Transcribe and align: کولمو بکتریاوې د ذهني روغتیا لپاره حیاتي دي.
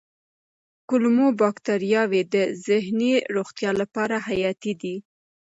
کولمو 0.89 1.27
بکتریاوې 1.41 2.21
د 2.33 2.35
ذهني 2.67 3.13
روغتیا 3.35 3.71
لپاره 3.81 4.15
حیاتي 4.27 4.73
دي. 4.81 4.95